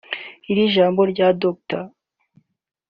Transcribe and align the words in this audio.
Iri 0.51 0.63
jambo 0.75 1.01
rya 1.11 1.27
Dr 1.41 1.81